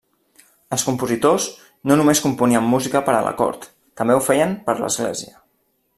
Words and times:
Els 0.77 0.85
compositors 0.87 1.45
no 1.91 1.97
només 2.01 2.21
componien 2.25 2.67
música 2.71 3.03
per 3.11 3.15
a 3.19 3.23
la 3.29 3.35
cort 3.43 3.69
també 4.03 4.17
o 4.21 4.25
feien 4.31 4.57
per 4.71 4.81
l'església. 4.81 5.37